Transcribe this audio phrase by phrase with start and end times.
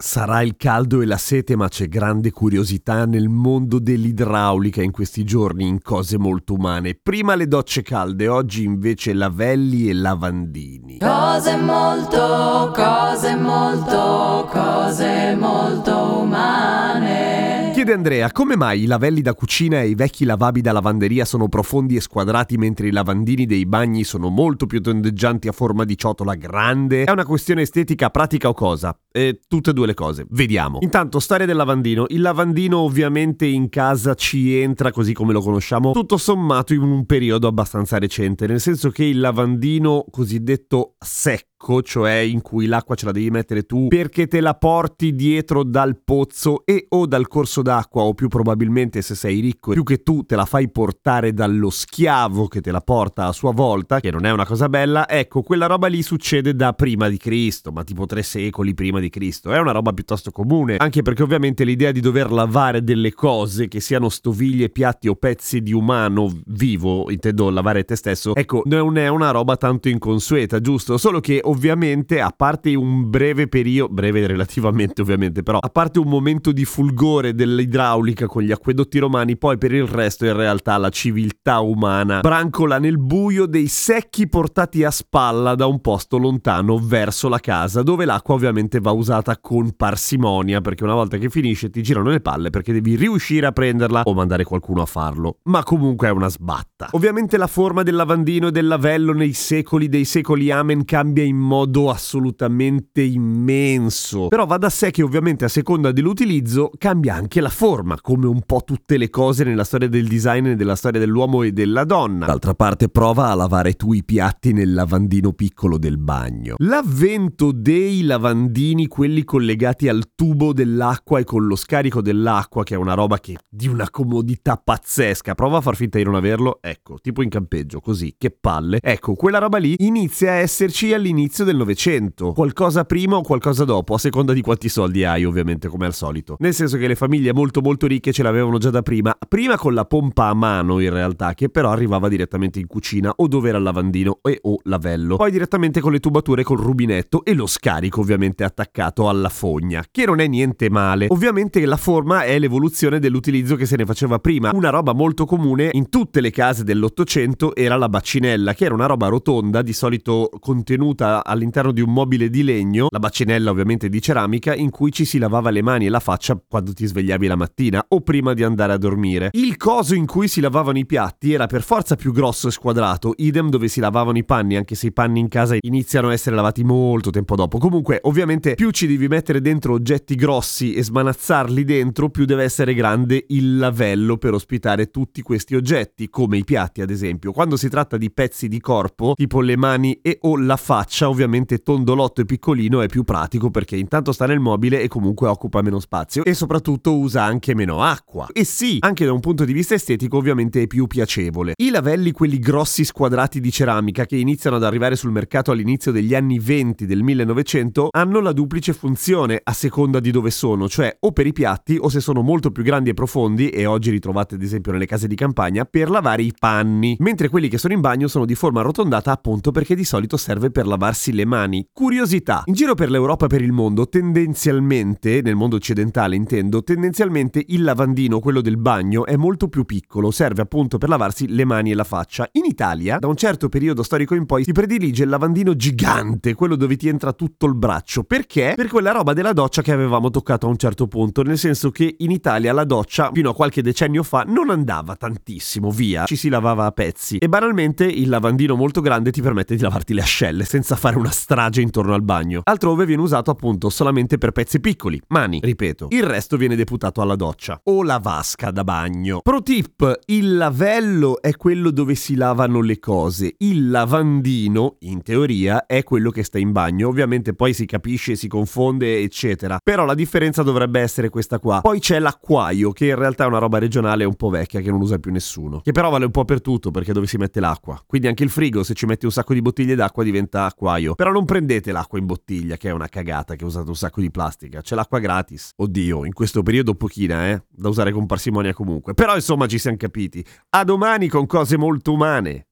[0.00, 5.24] Sarà il caldo e la sete, ma c'è grande curiosità nel mondo dell'idraulica in questi
[5.24, 6.94] giorni in cose molto umane.
[6.94, 10.98] Prima le docce calde, oggi invece lavelli e lavandini.
[10.98, 17.72] Cose molto, cose molto, cose molto umane.
[17.74, 21.48] Chiede Andrea, come mai i lavelli da cucina e i vecchi lavabili da lavanderia sono
[21.48, 25.96] profondi e squadrati mentre i lavandini dei bagni sono molto più tondeggianti a forma di
[25.96, 27.04] ciotola grande?
[27.04, 28.96] È una questione estetica, pratica o cosa?
[29.10, 30.26] Eh, tutte e due le cose.
[30.30, 30.78] Vediamo.
[30.80, 32.06] Intanto, storia del lavandino.
[32.08, 37.06] Il lavandino ovviamente in casa ci entra così come lo conosciamo, tutto sommato in un
[37.06, 43.06] periodo abbastanza recente, nel senso che il lavandino cosiddetto secco cioè in cui l'acqua ce
[43.06, 47.62] la devi mettere tu perché te la porti dietro dal pozzo e o dal corso
[47.62, 51.70] d'acqua o più probabilmente se sei ricco più che tu te la fai portare dallo
[51.70, 55.42] schiavo che te la porta a sua volta, che non è una cosa bella, ecco
[55.42, 59.52] quella roba lì succede da prima di Cristo, ma tipo tre secoli prima di Cristo,
[59.52, 63.80] è una roba piuttosto comune, anche perché ovviamente l'idea di dover lavare delle cose che
[63.80, 69.08] siano stoviglie, piatti o pezzi di umano vivo, intendo lavare te stesso, ecco non è
[69.08, 70.96] una roba tanto inconsueta, giusto?
[70.98, 76.08] Solo che ovviamente, a parte un breve periodo, breve relativamente ovviamente, però a parte un
[76.08, 80.90] momento di fulgore dell'idraulica con gli acquedotti romani, poi per il resto in realtà la
[80.90, 87.28] civiltà umana brancola nel buio dei secchi portati a spalla da un posto lontano verso
[87.28, 91.82] la casa, dove l'acqua ovviamente va usata con parsimonia, perché una volta che finisce ti
[91.82, 95.38] girano le palle perché devi riuscire a prenderla o mandare qualcuno a farlo.
[95.44, 96.88] Ma comunque è una sbatta.
[96.92, 101.36] Ovviamente la forma del lavandino e del lavello nei secoli dei secoli amen cambia in
[101.36, 104.28] modo assolutamente immenso.
[104.28, 108.42] Però va da sé che ovviamente a seconda dell'utilizzo cambia anche la forma, come un
[108.44, 112.26] po' tutte le cose nella storia del design e della storia dell'uomo e della donna.
[112.26, 116.56] D'altra parte prova a lavare tu i piatti nel lavandino piccolo del bagno.
[116.58, 122.78] L'avvento dei lavandini, quelli collegati al tubo dell'acqua e con lo scarico dell'acqua, che è
[122.78, 125.34] una roba che di una comodità pazzesca.
[125.34, 128.78] Prova a far finta di non averlo, ecco, tipo in campeggio, così, che palle.
[128.80, 132.32] Ecco, quella roba lì inizia a esserci all'inizio del Novecento.
[132.32, 136.36] Qualcosa prima o qualcosa dopo, a seconda di quanti soldi hai, ovviamente, come al solito.
[136.38, 139.74] Nel senso che le famiglie molto molto ricche ce l'avevano già da prima, prima con
[139.74, 143.58] la pompa a mano in realtà, che però arrivava direttamente in cucina o dove era
[143.58, 145.16] il lavandino e o lavello.
[145.16, 148.67] Poi direttamente con le tubature col rubinetto e lo scarico ovviamente attaccato
[149.08, 151.06] alla fogna, che non è niente male.
[151.08, 154.50] Ovviamente la forma è l'evoluzione dell'utilizzo che se ne faceva prima.
[154.52, 158.86] Una roba molto comune in tutte le case dell'Ottocento era la bacinella, che era una
[158.86, 164.00] roba rotonda, di solito contenuta all'interno di un mobile di legno, la bacinella ovviamente di
[164.00, 167.36] ceramica, in cui ci si lavava le mani e la faccia quando ti svegliavi la
[167.36, 169.30] mattina o prima di andare a dormire.
[169.32, 173.14] Il coso in cui si lavavano i piatti era per forza più grosso e squadrato,
[173.16, 176.36] idem dove si lavavano i panni, anche se i panni in casa iniziano a essere
[176.36, 177.58] lavati molto tempo dopo.
[177.58, 182.74] Comunque, ovviamente, più ci devi mettere dentro oggetti grossi e smanazzarli dentro, più deve essere
[182.74, 187.30] grande il lavello per ospitare tutti questi oggetti, come i piatti ad esempio.
[187.30, 191.58] Quando si tratta di pezzi di corpo, tipo le mani e o la faccia, ovviamente
[191.58, 195.78] tondolotto e piccolino è più pratico perché intanto sta nel mobile e comunque occupa meno
[195.78, 198.26] spazio e soprattutto usa anche meno acqua.
[198.32, 201.52] E sì, anche da un punto di vista estetico ovviamente è più piacevole.
[201.58, 206.16] I lavelli, quelli grossi squadrati di ceramica che iniziano ad arrivare sul mercato all'inizio degli
[206.16, 211.12] anni 20 del 1900, hanno la duplice funzione a seconda di dove sono, cioè o
[211.12, 214.42] per i piatti o se sono molto più grandi e profondi e oggi ritrovate ad
[214.42, 218.08] esempio nelle case di campagna per lavare i panni, mentre quelli che sono in bagno
[218.08, 221.68] sono di forma arrotondata appunto perché di solito serve per lavarsi le mani.
[221.70, 227.44] Curiosità, in giro per l'Europa e per il mondo tendenzialmente, nel mondo occidentale intendo, tendenzialmente
[227.48, 231.72] il lavandino, quello del bagno, è molto più piccolo, serve appunto per lavarsi le mani
[231.72, 232.26] e la faccia.
[232.32, 236.56] In Italia, da un certo periodo storico in poi, si predilige il lavandino gigante, quello
[236.56, 238.04] dove ti entra tutto il braccio.
[238.04, 238.37] Perché?
[238.38, 241.96] Per quella roba della doccia che avevamo toccato a un certo punto, nel senso che
[241.98, 246.28] in Italia la doccia, fino a qualche decennio fa, non andava tantissimo via, ci si
[246.28, 247.18] lavava a pezzi.
[247.18, 251.10] E banalmente il lavandino molto grande ti permette di lavarti le ascelle senza fare una
[251.10, 252.42] strage intorno al bagno.
[252.44, 255.88] Altrove viene usato appunto solamente per pezzi piccoli, mani, ripeto.
[255.90, 259.20] Il resto viene deputato alla doccia o la vasca da bagno.
[259.20, 265.66] Pro tip, il lavello è quello dove si lavano le cose, il lavandino, in teoria,
[265.66, 266.86] è quello che sta in bagno.
[266.86, 269.58] Ovviamente poi si capisce e si si confonde, eccetera.
[269.62, 271.60] Però la differenza dovrebbe essere questa qua.
[271.62, 274.80] Poi c'è l'acquaio, che in realtà è una roba regionale un po' vecchia che non
[274.80, 275.60] usa più nessuno.
[275.60, 277.82] Che però vale un po' per tutto, perché dove si mette l'acqua.
[277.84, 280.94] Quindi anche il frigo, se ci metti un sacco di bottiglie d'acqua, diventa acquaio.
[280.94, 284.10] Però non prendete l'acqua in bottiglia, che è una cagata, che usate un sacco di
[284.10, 284.60] plastica.
[284.60, 285.52] C'è l'acqua gratis.
[285.56, 287.42] Oddio, in questo periodo pochina, eh?
[287.48, 288.94] Da usare con parsimonia comunque.
[288.94, 290.24] Però insomma ci siamo capiti.
[290.50, 292.47] A domani con cose molto umane.